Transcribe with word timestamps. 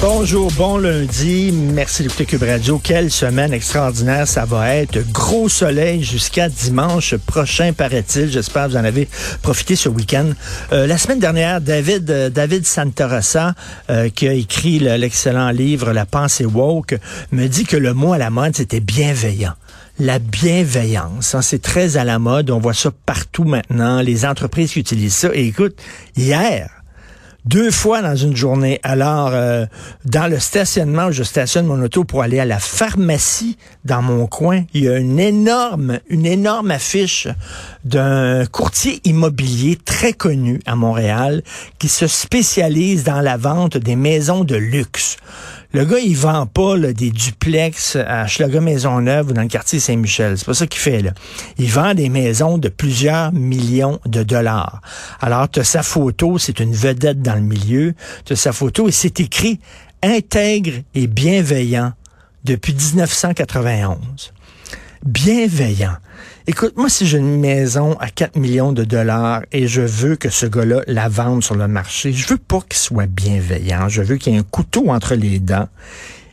Bonjour, 0.00 0.50
bon 0.52 0.76
lundi. 0.76 1.50
Merci 1.52 2.02
d'écouter 2.02 2.26
Cube 2.26 2.42
Radio. 2.42 2.78
Quelle 2.78 3.10
semaine 3.10 3.54
extraordinaire 3.54 4.28
ça 4.28 4.44
va 4.44 4.74
être. 4.74 4.98
Gros 5.10 5.48
soleil 5.48 6.02
jusqu'à 6.02 6.48
dimanche 6.50 7.16
prochain, 7.16 7.72
paraît-il. 7.72 8.30
J'espère 8.30 8.66
que 8.66 8.72
vous 8.72 8.76
en 8.76 8.84
avez 8.84 9.08
profité 9.40 9.76
ce 9.76 9.88
week-end. 9.88 10.26
Euh, 10.72 10.86
la 10.86 10.98
semaine 10.98 11.20
dernière, 11.20 11.60
David, 11.62 12.10
euh, 12.10 12.28
David 12.28 12.66
Santarossa, 12.66 13.54
euh, 13.88 14.10
qui 14.10 14.28
a 14.28 14.34
écrit 14.34 14.78
le- 14.78 14.96
l'excellent 14.96 15.50
livre 15.50 15.92
La 15.92 16.04
pensée 16.04 16.44
woke, 16.44 16.96
me 17.32 17.46
dit 17.46 17.64
que 17.64 17.76
le 17.76 17.94
mot 17.94 18.12
à 18.12 18.18
la 18.18 18.28
mode, 18.30 18.56
c'était 18.56 18.80
bienveillant 18.80 19.52
la 20.00 20.18
bienveillance. 20.18 21.36
hein, 21.36 21.40
c'est 21.42 21.62
très 21.62 21.96
à 21.96 22.02
la 22.02 22.18
mode. 22.18 22.50
On 22.50 22.58
voit 22.58 22.74
ça 22.74 22.90
partout 23.06 23.44
maintenant. 23.44 24.00
Les 24.00 24.26
entreprises 24.26 24.72
qui 24.72 24.80
utilisent 24.80 25.14
ça. 25.14 25.28
Et 25.32 25.46
écoute, 25.46 25.76
hier, 26.16 26.68
deux 27.44 27.70
fois 27.70 28.02
dans 28.02 28.16
une 28.16 28.36
journée. 28.36 28.80
Alors, 28.82 29.30
euh, 29.32 29.66
dans 30.04 30.30
le 30.30 30.38
stationnement 30.38 31.10
je 31.10 31.22
stationne 31.22 31.66
mon 31.66 31.80
auto 31.82 32.04
pour 32.04 32.22
aller 32.22 32.40
à 32.40 32.44
la 32.44 32.58
pharmacie 32.58 33.56
dans 33.84 34.02
mon 34.02 34.26
coin, 34.26 34.64
il 34.72 34.84
y 34.84 34.88
a 34.88 34.96
une 34.96 35.20
énorme, 35.20 35.98
une 36.08 36.26
énorme 36.26 36.70
affiche 36.70 37.28
d'un 37.84 38.46
courtier 38.46 39.00
immobilier 39.04 39.78
très 39.84 40.12
connu 40.12 40.60
à 40.66 40.74
Montréal 40.76 41.42
qui 41.78 41.88
se 41.88 42.06
spécialise 42.06 43.04
dans 43.04 43.20
la 43.20 43.36
vente 43.36 43.76
des 43.76 43.96
maisons 43.96 44.44
de 44.44 44.56
luxe. 44.56 45.16
Le 45.74 45.84
gars, 45.84 45.98
il 45.98 46.16
vend 46.16 46.46
pas 46.46 46.78
des 46.78 47.10
duplex 47.10 47.96
à 47.96 48.28
Schlager 48.28 48.60
Maisonneuve 48.60 49.30
ou 49.30 49.32
dans 49.32 49.42
le 49.42 49.48
quartier 49.48 49.80
Saint-Michel. 49.80 50.38
C'est 50.38 50.46
pas 50.46 50.54
ça 50.54 50.68
qu'il 50.68 50.80
fait, 50.80 51.02
là. 51.02 51.10
Il 51.58 51.68
vend 51.68 51.94
des 51.94 52.08
maisons 52.08 52.58
de 52.58 52.68
plusieurs 52.68 53.32
millions 53.32 53.98
de 54.06 54.22
dollars. 54.22 54.80
Alors, 55.20 55.50
tu 55.50 55.58
as 55.58 55.64
sa 55.64 55.82
photo, 55.82 56.38
c'est 56.38 56.60
une 56.60 56.72
vedette 56.72 57.22
dans 57.22 57.34
le 57.34 57.40
milieu. 57.40 57.94
Tu 58.24 58.34
as 58.34 58.36
sa 58.36 58.52
photo 58.52 58.86
et 58.86 58.92
c'est 58.92 59.18
écrit 59.18 59.58
intègre 60.00 60.74
et 60.94 61.08
bienveillant 61.08 61.92
depuis 62.44 62.72
1991 62.72 64.32
bienveillant. 65.04 65.96
Écoute, 66.46 66.76
moi, 66.76 66.88
si 66.88 67.06
j'ai 67.06 67.18
une 67.18 67.40
maison 67.40 67.96
à 68.00 68.08
4 68.08 68.36
millions 68.36 68.72
de 68.72 68.84
dollars 68.84 69.42
et 69.52 69.66
je 69.66 69.80
veux 69.80 70.16
que 70.16 70.28
ce 70.28 70.46
gars-là 70.46 70.82
la 70.86 71.08
vende 71.08 71.42
sur 71.42 71.54
le 71.54 71.68
marché, 71.68 72.12
je 72.12 72.26
veux 72.28 72.38
pas 72.38 72.60
qu'il 72.60 72.78
soit 72.78 73.06
bienveillant. 73.06 73.88
Je 73.88 74.02
veux 74.02 74.16
qu'il 74.16 74.32
y 74.32 74.36
ait 74.36 74.40
un 74.40 74.42
couteau 74.42 74.90
entre 74.90 75.14
les 75.14 75.38
dents 75.38 75.68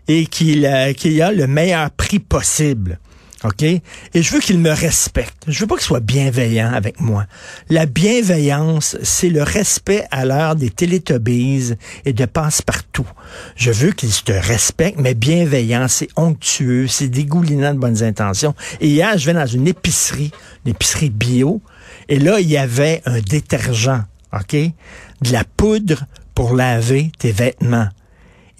et 0.08 0.26
qu'il 0.26 0.66
euh, 0.66 0.94
a 1.24 1.32
le 1.32 1.48
meilleur 1.48 1.92
prix 1.92 2.20
possible. 2.20 3.00
OK? 3.44 3.64
Et 3.64 3.82
je 4.14 4.32
veux 4.34 4.40
qu'il 4.40 4.60
me 4.60 4.70
respecte. 4.70 5.44
Je 5.48 5.60
veux 5.60 5.68
pas 5.68 5.76
qu'il 5.76 5.86
soit 5.86 6.00
bienveillant 6.00 6.72
avec 6.72 7.00
moi. 7.00 7.26
La 7.70 7.88
bienveillance, 7.88 8.98
c'est 9.02 9.30
le 9.30 9.42
respect 9.42 10.06
à 10.12 10.26
l'heure 10.26 10.56
des 10.56 10.70
télétobies 10.70 11.74
et 12.06 12.14
de 12.14 12.26
passe-partout. 12.26 13.08
Je 13.56 13.72
veux 13.72 13.92
qu'il 13.92 14.12
te 14.12 14.32
respecte, 14.32 15.00
mais 15.00 15.16
bienveillant, 15.16 15.88
c'est 15.88 16.10
onctueux, 16.16 16.88
c'est 16.88 17.08
dégoulinant 17.08 17.74
de 17.74 17.80
bonnes 17.80 18.04
intentions. 18.04 18.54
Et 18.80 18.90
hier, 18.90 19.18
je 19.18 19.26
vais 19.26 19.34
dans 19.34 19.48
une 19.48 19.68
épicerie, 19.68 20.32
une 20.66 20.72
épicerie 20.72 21.10
bio, 21.10 21.62
et 22.10 22.20
là, 22.20 22.40
il 22.40 22.50
y 22.50 22.58
avait 22.58 23.02
un 23.06 23.22
détergent, 23.22 24.04
OK? 24.34 24.54
De 24.54 25.32
la 25.32 25.44
poudre 25.44 26.06
pour 26.36 26.56
laver 26.56 27.12
tes 27.18 27.32
vêtements. 27.32 27.90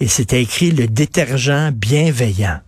Et 0.00 0.08
c'était 0.08 0.42
écrit 0.42 0.72
le 0.72 0.88
détergent 0.88 1.70
bienveillant. 1.72 2.60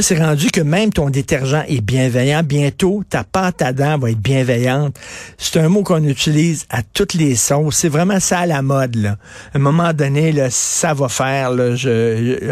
C'est 0.00 0.18
rendu 0.18 0.50
que 0.50 0.60
même 0.60 0.92
ton 0.92 1.10
détergent 1.10 1.64
est 1.66 1.80
bienveillant. 1.80 2.42
Bientôt, 2.44 3.02
ta 3.08 3.24
pâte 3.24 3.62
à 3.62 3.72
dents 3.72 3.98
va 3.98 4.10
être 4.10 4.20
bienveillante. 4.20 4.96
C'est 5.38 5.58
un 5.58 5.68
mot 5.68 5.82
qu'on 5.82 6.04
utilise 6.04 6.66
à 6.70 6.82
toutes 6.82 7.14
les 7.14 7.34
sauces. 7.34 7.76
C'est 7.76 7.88
vraiment 7.88 8.20
ça 8.20 8.40
à 8.40 8.46
la 8.46 8.62
mode. 8.62 8.94
Là. 8.94 9.16
À 9.52 9.56
un 9.56 9.60
moment 9.60 9.92
donné, 9.92 10.30
là, 10.30 10.50
ça 10.50 10.94
va 10.94 11.08
faire. 11.08 11.50
Là, 11.50 11.74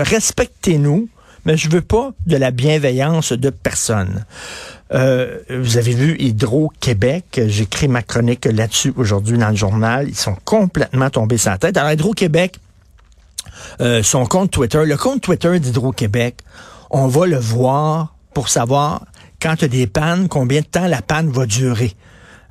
Respectez-nous, 0.03 1.09
mais 1.45 1.57
je 1.57 1.71
veux 1.71 1.83
pas 1.83 2.11
de 2.27 2.37
la 2.37 2.51
bienveillance 2.51 3.33
de 3.33 3.51
personne. 3.51 4.25
Euh, 4.93 5.39
vous 5.51 5.77
avez 5.77 5.93
vu 5.93 6.17
Hydro-Québec? 6.19 7.41
J'écris 7.47 7.89
ma 7.89 8.03
chronique 8.03 8.45
là-dessus 8.45 8.93
aujourd'hui 8.97 9.39
dans 9.39 9.51
le 9.51 9.57
journal. 9.57 10.09
Ils 10.09 10.17
sont 10.17 10.37
complètement 10.45 11.11
tombés 11.11 11.39
sans 11.39 11.57
tête. 11.59 11.77
Alors, 11.77 11.93
Hydro-Québec, 11.93 12.57
euh, 13.81 14.03
son 14.03 14.27
compte 14.27 14.51
Twitter, 14.51 14.84
le 14.84 14.97
compte 14.97 15.21
Twitter 15.21 15.61
d'Hydro-Québec, 15.61 16.37
on 16.91 17.07
va 17.07 17.27
le 17.27 17.39
voir 17.39 18.15
pour 18.35 18.49
savoir 18.49 19.05
quand 19.41 19.57
tu 19.57 19.65
as 19.67 19.69
des 19.69 19.87
pannes, 19.87 20.29
combien 20.29 20.61
de 20.61 20.67
temps 20.67 20.87
la 20.87 21.03
panne 21.03 21.31
va 21.31 21.47
durer. 21.47 21.93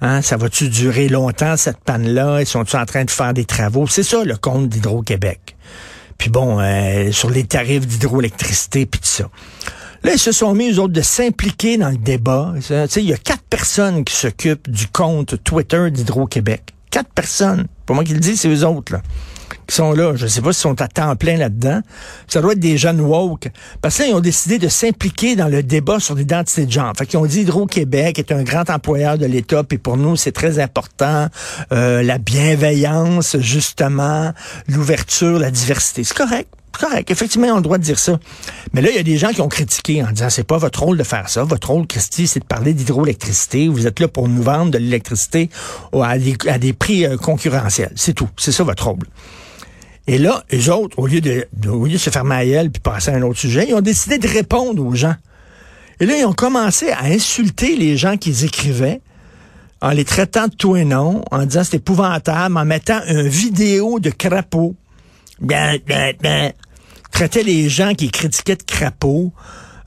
Hein, 0.01 0.21
ça 0.21 0.37
va-tu 0.37 0.69
durer 0.69 1.09
longtemps, 1.09 1.57
cette 1.57 1.79
panne-là? 1.79 2.41
Ils 2.41 2.45
sont-ils 2.45 2.77
en 2.77 2.85
train 2.85 3.05
de 3.05 3.11
faire 3.11 3.33
des 3.33 3.45
travaux? 3.45 3.87
C'est 3.87 4.03
ça, 4.03 4.23
le 4.23 4.35
compte 4.35 4.69
d'Hydro-Québec. 4.69 5.55
Puis 6.17 6.29
bon, 6.29 6.59
euh, 6.59 7.11
sur 7.11 7.29
les 7.29 7.43
tarifs 7.43 7.87
d'hydroélectricité, 7.87 8.85
puis 8.85 8.99
tout 8.99 9.07
ça. 9.07 9.29
Là, 10.03 10.13
ils 10.13 10.19
se 10.19 10.31
sont 10.31 10.53
mis, 10.53 10.71
eux 10.71 10.79
autres, 10.79 10.93
de 10.93 11.01
s'impliquer 11.01 11.77
dans 11.77 11.89
le 11.89 11.97
débat. 11.97 12.53
Il 12.95 13.03
y 13.03 13.13
a 13.13 13.17
quatre 13.17 13.43
personnes 13.43 14.03
qui 14.03 14.13
s'occupent 14.13 14.69
du 14.69 14.87
compte 14.87 15.43
Twitter 15.43 15.89
d'Hydro-Québec. 15.89 16.73
Quatre 16.91 17.09
personnes. 17.09 17.65
Pas 17.85 17.93
moi 17.93 18.03
qui 18.03 18.13
le 18.13 18.19
dis, 18.19 18.37
c'est 18.37 18.49
eux 18.49 18.65
autres, 18.65 18.93
là 18.93 19.01
qui 19.67 19.75
sont 19.75 19.93
là. 19.93 20.15
Je 20.15 20.23
ne 20.23 20.29
sais 20.29 20.41
pas 20.41 20.53
s'ils 20.53 20.61
sont 20.61 20.81
à 20.81 20.87
temps 20.87 21.15
plein 21.15 21.37
là-dedans. 21.37 21.81
Ça 22.27 22.41
doit 22.41 22.53
être 22.53 22.59
des 22.59 22.77
jeunes 22.77 23.01
woke. 23.01 23.49
Parce 23.81 23.97
que 23.97 24.13
ont 24.13 24.19
décidé 24.19 24.59
de 24.59 24.67
s'impliquer 24.67 25.35
dans 25.35 25.47
le 25.47 25.63
débat 25.63 25.99
sur 25.99 26.15
l'identité 26.15 26.65
de 26.65 26.71
genre. 26.71 26.93
Fait 26.97 27.05
qu'ils 27.05 27.19
ont 27.19 27.25
dit 27.25 27.41
Hydro-Québec 27.41 28.19
est 28.19 28.31
un 28.31 28.43
grand 28.43 28.69
employeur 28.69 29.17
de 29.17 29.25
l'État, 29.25 29.63
puis 29.63 29.77
pour 29.77 29.97
nous, 29.97 30.15
c'est 30.15 30.31
très 30.31 30.59
important. 30.59 31.27
euh, 31.71 32.03
la 32.03 32.17
bienveillance, 32.17 33.37
justement, 33.39 34.33
l'ouverture, 34.67 35.39
la 35.39 35.51
diversité. 35.51 36.03
C'est 36.03 36.17
correct. 36.17 36.49
Correct. 36.77 37.09
Effectivement, 37.11 37.47
ils 37.47 37.51
ont 37.51 37.57
le 37.57 37.61
droit 37.61 37.77
de 37.77 37.83
dire 37.83 37.99
ça. 37.99 38.19
Mais 38.73 38.81
là, 38.81 38.89
il 38.89 38.95
y 38.95 38.99
a 38.99 39.03
des 39.03 39.17
gens 39.17 39.29
qui 39.29 39.41
ont 39.41 39.47
critiqué 39.47 40.03
en 40.03 40.11
disant 40.11 40.29
c'est 40.29 40.43
pas 40.43 40.57
votre 40.57 40.81
rôle 40.83 40.97
de 40.97 41.03
faire 41.03 41.29
ça. 41.29 41.43
Votre 41.43 41.71
rôle, 41.71 41.87
Christy, 41.87 42.27
c'est 42.27 42.39
de 42.39 42.45
parler 42.45 42.73
d'hydroélectricité. 42.73 43.67
Vous 43.67 43.87
êtes 43.87 43.99
là 43.99 44.07
pour 44.07 44.27
nous 44.27 44.41
vendre 44.41 44.71
de 44.71 44.77
l'électricité 44.77 45.49
à 45.93 46.17
des, 46.17 46.73
prix 46.73 47.05
euh, 47.05 47.17
concurrentiels. 47.17 47.91
C'est 47.95 48.13
tout. 48.13 48.29
C'est 48.37 48.51
ça 48.51 48.63
votre 48.63 48.85
rôle. 48.87 48.99
Et 50.07 50.17
là, 50.17 50.43
eux 50.53 50.71
autres, 50.71 50.99
au 50.99 51.07
lieu 51.07 51.21
de, 51.21 51.47
de- 51.53 51.69
au 51.69 51.85
lieu 51.85 51.93
de 51.93 51.97
se 51.97 52.09
faire 52.09 52.23
puis 52.25 52.81
passer 52.81 53.11
à 53.11 53.15
un 53.15 53.21
autre 53.23 53.39
sujet, 53.39 53.65
ils 53.67 53.73
ont 53.73 53.81
décidé 53.81 54.17
de 54.17 54.27
répondre 54.27 54.83
aux 54.85 54.93
gens. 54.93 55.15
Et 55.99 56.05
là, 56.05 56.17
ils 56.17 56.25
ont 56.25 56.33
commencé 56.33 56.89
à 56.91 57.05
insulter 57.05 57.75
les 57.75 57.97
gens 57.97 58.17
qu'ils 58.17 58.45
écrivaient 58.45 59.01
en 59.81 59.89
les 59.89 60.05
traitant 60.05 60.47
de 60.47 60.55
tout 60.55 60.75
et 60.75 60.85
non, 60.85 61.23
en 61.31 61.45
disant 61.45 61.63
c'est 61.63 61.77
épouvantable, 61.77 62.57
en 62.57 62.65
mettant 62.65 63.01
une 63.07 63.27
vidéo 63.27 63.99
de 63.99 64.09
crapaud. 64.09 64.75
Ben, 65.41 65.79
ben, 65.85 66.13
ben. 66.21 66.53
Traitait 67.15 67.43
les 67.43 67.69
gens 67.69 67.93
qui 67.93 68.11
critiquaient 68.11 68.57
de 68.57 68.63
crapauds. 68.63 69.31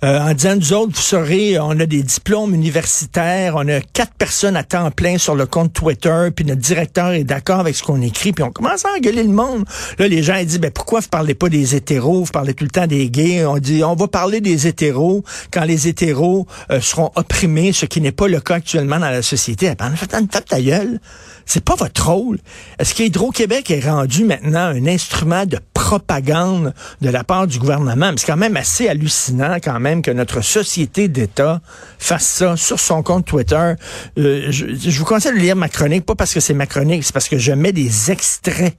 euh, 0.04 0.20
en 0.20 0.32
disant, 0.32 0.56
nous 0.56 0.72
autres, 0.72 0.92
vous 0.94 1.02
saurez, 1.02 1.58
on 1.58 1.70
a 1.70 1.86
des 1.86 2.02
diplômes 2.02 2.54
universitaires, 2.54 3.54
on 3.56 3.66
a 3.68 3.80
quatre 3.80 4.14
personnes 4.14 4.56
à 4.56 4.62
temps 4.62 4.90
plein 4.92 5.18
sur 5.18 5.34
le 5.34 5.46
compte 5.46 5.72
Twitter, 5.72 6.28
puis 6.34 6.44
notre 6.44 6.60
directeur 6.60 7.10
est 7.10 7.24
d'accord 7.24 7.60
avec 7.60 7.74
ce 7.74 7.82
qu'on 7.82 8.00
écrit, 8.00 8.32
puis 8.32 8.44
on 8.44 8.52
commence 8.52 8.84
à 8.84 8.90
engueuler 8.96 9.24
le 9.24 9.32
monde. 9.32 9.64
Là, 9.98 10.06
les 10.06 10.22
gens 10.22 10.36
ils 10.36 10.46
disent, 10.46 10.60
ben 10.60 10.70
pourquoi 10.70 11.00
vous 11.00 11.08
parlez 11.08 11.34
pas 11.34 11.48
des 11.48 11.74
hétéros, 11.74 12.22
vous 12.22 12.32
parlez 12.32 12.54
tout 12.54 12.64
le 12.64 12.70
temps 12.70 12.86
des 12.86 13.10
gays. 13.10 13.44
On 13.44 13.58
dit, 13.58 13.82
on 13.82 13.96
va 13.96 14.06
parler 14.06 14.40
des 14.40 14.68
hétéros 14.68 15.24
quand 15.50 15.64
les 15.64 15.88
hétéros 15.88 16.46
euh, 16.70 16.80
seront 16.80 17.10
opprimés, 17.16 17.72
ce 17.72 17.86
qui 17.86 18.00
n'est 18.00 18.12
pas 18.12 18.28
le 18.28 18.40
cas 18.40 18.54
actuellement 18.54 19.00
dans 19.00 19.10
la 19.10 19.22
société. 19.22 19.72
Ben, 19.76 19.90
faites 19.96 20.14
faites 20.14 20.44
ta 20.48 20.60
gueule. 20.60 21.00
C'est 21.44 21.64
pas 21.64 21.74
votre 21.74 22.08
rôle. 22.08 22.38
Est-ce 22.78 22.94
qu'Hydro-Québec 22.94 23.70
est 23.70 23.88
rendu 23.88 24.24
maintenant 24.24 24.66
un 24.66 24.86
instrument 24.86 25.46
de 25.46 25.58
propagande 25.88 26.74
de 27.00 27.08
la 27.08 27.24
part 27.24 27.46
du 27.46 27.58
gouvernement? 27.58 28.12
C'est 28.18 28.26
quand 28.26 28.36
même 28.36 28.58
assez 28.58 28.88
hallucinant 28.88 29.56
quand 29.62 29.80
même 29.80 30.02
que 30.02 30.10
notre 30.10 30.42
société 30.42 31.08
d'État 31.08 31.62
fasse 31.98 32.26
ça 32.26 32.58
sur 32.58 32.78
son 32.78 33.02
compte 33.02 33.24
Twitter. 33.24 33.72
Euh, 34.18 34.46
je, 34.50 34.66
je 34.74 34.98
vous 34.98 35.06
conseille 35.06 35.32
de 35.32 35.38
lire 35.38 35.56
ma 35.56 35.70
chronique, 35.70 36.04
pas 36.04 36.14
parce 36.14 36.34
que 36.34 36.40
c'est 36.40 36.52
ma 36.52 36.66
chronique, 36.66 37.04
c'est 37.04 37.14
parce 37.14 37.28
que 37.28 37.38
je 37.38 37.52
mets 37.52 37.72
des 37.72 38.10
extraits 38.10 38.76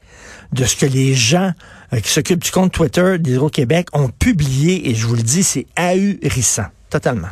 de 0.54 0.64
ce 0.66 0.76
que 0.76 0.86
les 0.86 1.16
gens 1.16 1.52
euh, 1.94 2.00
qui 2.00 2.12
s'occupent 2.12 2.44
du 2.44 2.52
compte 2.52 2.72
Twitter 2.72 3.18
d'Hydro-Québec 3.18 3.88
ont 3.94 4.10
publié 4.10 4.90
et 4.90 4.94
je 4.94 5.08
vous 5.08 5.16
le 5.16 5.24
dis, 5.24 5.42
c'est 5.44 5.66
ahurissant. 5.76 6.66
Totalement. 6.90 7.28